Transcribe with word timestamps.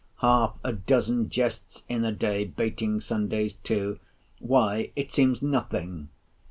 Half 0.21 0.57
a 0.63 0.73
dozen 0.73 1.29
jests 1.31 1.83
in 1.87 2.03
a 2.03 2.11
day 2.11 2.43
(bating 2.45 3.01
Sundays 3.01 3.53
too), 3.61 3.99
why, 4.39 4.89
it 4.95 5.11
seems 5.11 5.43
nothing! 5.43 6.09